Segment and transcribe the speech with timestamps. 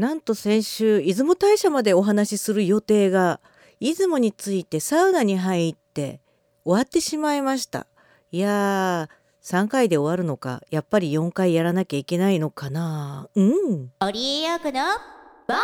[0.00, 3.38] なんと先週出雲大社までお話しする予定が
[3.80, 6.22] 出雲についてサウナに入って
[6.64, 7.86] 終わってしまいました。
[8.32, 10.62] いやー3回で終わるのか。
[10.70, 13.28] やっぱり4回やらなきゃいけないのかな。
[13.34, 13.90] うん。
[14.00, 15.60] オリエヨークのボーイ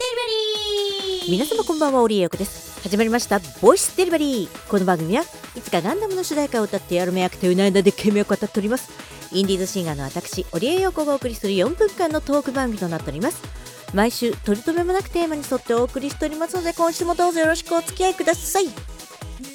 [0.00, 0.16] デリ
[1.20, 1.30] バリー。
[1.30, 2.82] 皆様こんばんはオリエヨークです。
[2.82, 4.68] 始まりましたボイスデリバリー。
[4.68, 5.22] この番組は
[5.54, 13.42] いつかガンダムの主題歌を歌ってやるめ役という内容で懸命を語っておりますインディーズシンガーの私オリエヨーコがお送りする4分間のトーク番組となっております。
[13.94, 18.64] 毎週取り留めもなくテーマに沿ってお送りしておりますので今週もどうぞよろしくお付き合いください。
[18.64, 18.68] う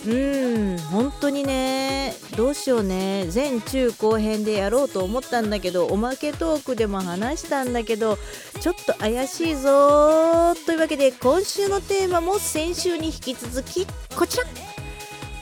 [0.10, 3.28] ーん本当にねどうしようね。
[3.34, 8.18] 前中後編でやろうと思ったんだけどおまけトークでも話したんだけど
[8.62, 14.44] ちょっと怪しいぞというわけで今週のテーマも先週に引き続きこちら。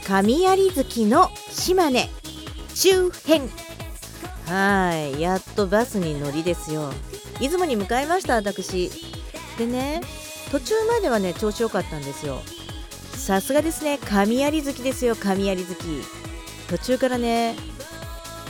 [0.07, 2.09] 神有月の島根
[2.73, 3.64] 周辺。
[4.45, 5.19] はい。
[5.19, 6.91] やっとバスに乗りですよ。
[7.39, 8.91] 出雲に向かいました私。
[9.57, 10.01] でね
[10.51, 12.41] 途中まではね調子良かったんですよ。
[13.13, 13.97] さすがですね。
[13.97, 15.75] 神有月ですよ神有月
[16.69, 17.55] 途中からね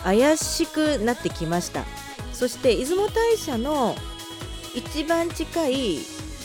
[0.03, 1.85] 怪しくなってきました。
[2.33, 3.95] そして出雲大社の
[4.75, 5.99] 一番近い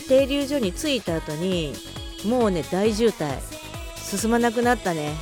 [0.09, 1.73] 停留所に着いた後に
[2.25, 3.39] もうね大渋滞。
[3.97, 5.15] 進まなくなったね。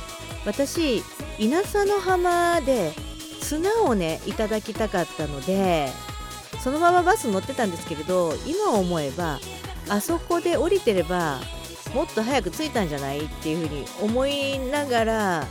[0.45, 1.03] 私
[1.37, 2.93] 稲佐の浜で
[3.49, 5.89] 砂をねいただきたかったので
[6.63, 9.39] そのままバス乗ってたんですけれど今思えば
[9.89, 11.39] あそこで降りてれば
[11.95, 15.47] もっと早く着いたんじゃないっていうふうに思いながら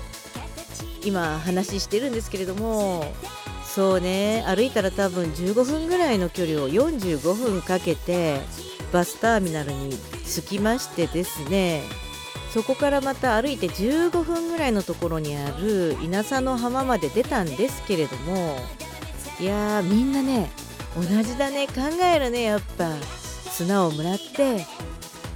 [1.05, 3.05] 今話してるんですけれども
[3.65, 8.41] そうね歩いたら多分15分ぐらいの距離を45分かけて
[8.93, 9.91] バスターミナルに
[10.25, 11.83] 着きましてですね
[12.53, 18.59] そこからまた歩いて15分ぐらいのところにある稲佐の浜まで出たんですけれども
[19.39, 20.51] いやーみんなね
[20.97, 22.95] 同じだね考えるねやっぱ。
[23.59, 24.65] 砂をもらって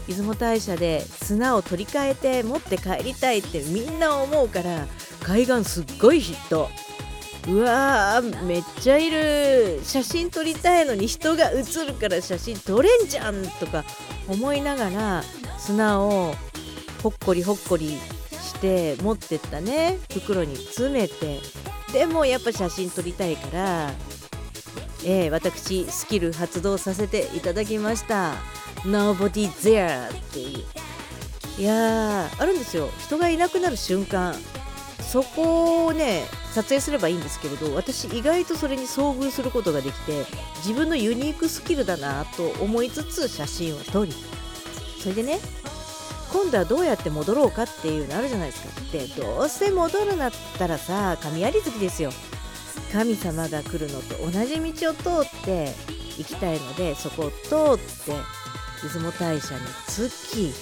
[0.07, 4.87] 出雲大社で砂を取り替えて持って帰りたいってみんな思うから
[5.25, 6.69] 海岸すっごいヒット。
[7.49, 9.81] うわーめっちゃいる。
[9.83, 13.85] 写真撮りたいのに人が写るから写真撮れんじゃんとか
[14.29, 15.23] 思いながら
[15.59, 16.35] 砂を
[17.03, 17.99] ほっこりほっこり
[18.31, 19.99] して持ってったね。
[20.13, 21.41] 袋に詰めて。
[21.93, 23.93] でもやっぱ写真撮りたいから
[25.05, 28.35] えー、私スキル発動させていただきました。
[28.85, 31.61] Nobody there っていう。
[31.61, 32.89] いやーあるんですよ。
[32.99, 34.35] 人がいなくなる瞬間。
[35.03, 36.23] そこをね
[36.55, 40.25] 撮影すればいいんですけれど私意外とそれに遭遇することができて
[40.65, 44.13] 自分のユニークスキルだなと思いつつ写真を撮り
[45.01, 45.39] それでね
[46.33, 48.81] 今度はどうやって戻ろうかっていうのあるじゃないですか。
[48.93, 52.11] でどうせ戻るなったらさ神有月ですよ。
[52.93, 55.75] 神様が来るのと同じ道を通って
[56.19, 57.37] 行きたいのでそこを通
[57.75, 58.13] って
[58.83, 60.53] 出雲大社に着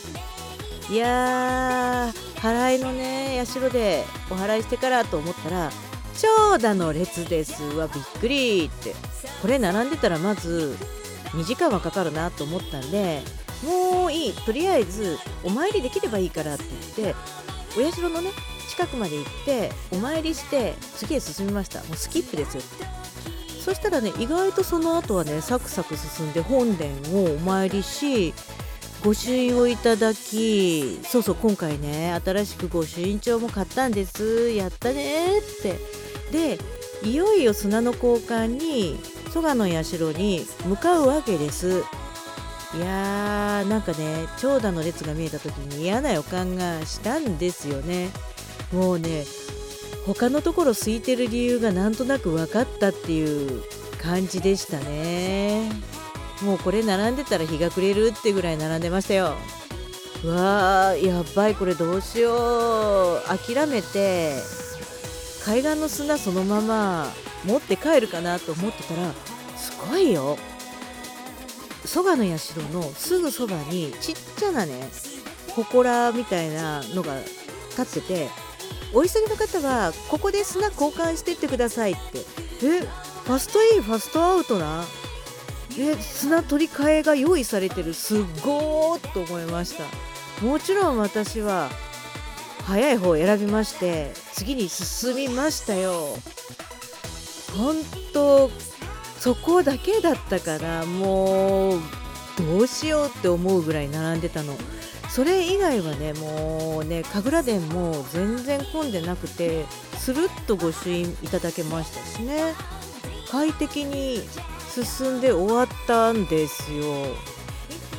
[0.88, 5.70] きいやー払いのね社でお祓いしてからと思ったら
[6.16, 8.94] 長蛇の列ですわびっくりって。
[9.40, 10.76] これ並んでたらまず
[11.32, 13.22] 2時間はかかるなと思ったんで
[13.64, 14.32] もういい。
[14.32, 16.64] とりあえずお参りできればいいからって
[16.96, 17.16] 言って
[17.76, 18.30] お社のね
[18.68, 21.80] 近くまで行ってお参りして次へ進みました。
[21.80, 22.86] もうスキップですよって。
[23.60, 28.32] そしたらね意外とその後はねサクサク進んで本殿をお参りし
[29.04, 34.50] 御朱印をいただきそうそう今回ね新しく御朱印帳も買ったんです。
[34.50, 35.78] やったねって。
[36.32, 36.58] で
[37.02, 38.98] いよいよ砂の交換に
[39.32, 41.82] 蘇我の社に向かうわけです。
[42.72, 48.10] いやーなんかね長蛇の列が見えた時に嫌な予感がしたんですよね。
[48.72, 49.24] もうね
[50.06, 53.62] 他のところ空いてる理由がなんとなく分かったっていう
[54.00, 55.70] 感じでしたね。
[56.42, 59.34] もうこれ並んでたら日が暮れるってぐらい並んでましたよ。
[60.24, 63.22] わーやばいこれどうしよう。
[63.26, 64.36] 諦めて
[65.44, 67.12] 海岸の砂そのまま
[67.44, 69.12] 持って帰るかなと思ってたら
[69.56, 70.38] すごいよ。
[71.90, 74.74] 蘇我の社のすぐそばにちっちゃなね
[75.56, 77.16] 祠みたいなのが
[77.76, 78.28] 立ってて
[78.94, 82.20] お急ぎの方はここで砂交換してってくださいって。
[82.64, 84.84] えファストインファストアウトな？
[85.78, 87.92] え砂取り替えが用意されてる。
[87.92, 89.84] すっごーっと思いました。
[90.46, 91.68] もちろん私は
[92.66, 96.16] 早い方を選びまして次に進みましたよ。
[97.56, 97.74] 本
[98.12, 98.48] 当
[99.20, 101.80] そこだけだったからもう
[102.38, 104.56] どうしようって思うぐらい並んでたの。
[105.10, 109.66] それ以外はねもうね神楽殿も全然混んでなくて
[109.98, 112.54] スルッと御朱印いただけましたしね。
[113.30, 114.22] 快適に
[114.68, 116.84] 進んで終わったんですよ。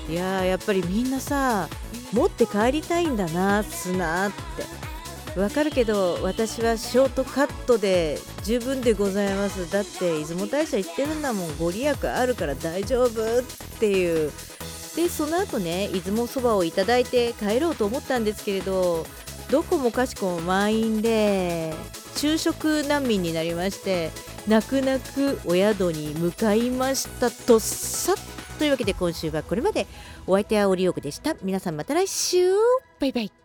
[0.09, 1.69] いややっぱりみんなさ
[2.11, 4.80] 持って帰りたいんだな砂って。
[5.37, 9.71] わかるけど私はショートカットで十分でございます。
[9.71, 13.43] だって出雲大社行ってるんだもんご利益あるから大丈夫っ
[13.79, 14.31] ていう。
[14.95, 19.05] でその後ね出雲そばをいただいて帰ろうと思ったんですけれど
[19.49, 21.73] どこもかしこも満員で
[22.17, 24.11] 昼食難民になりまして
[24.47, 27.31] 泣く泣くお宿に向かいました。
[27.31, 28.15] とさ
[28.59, 29.87] というわけで今週はこれまで。
[30.27, 31.35] お相手はオリオクでした。
[31.41, 32.53] 皆さんまた来週。
[32.99, 33.40] バイバイ。